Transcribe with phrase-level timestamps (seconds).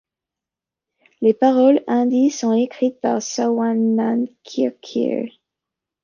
[1.21, 5.29] Les paroles hindies sont écrites par Swanand Kirkire.